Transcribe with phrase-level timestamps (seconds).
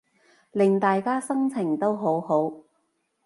[0.53, 2.51] 令大家心情都好好